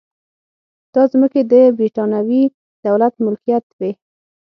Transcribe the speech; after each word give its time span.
دا 0.93 1.03
ځمکې 1.11 1.41
د 1.51 1.53
برېټانوي 1.77 2.43
دولت 2.85 3.13
ملکیت 3.25 3.65
وې. 3.77 3.91